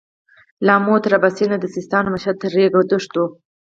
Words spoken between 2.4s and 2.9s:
تر رېګي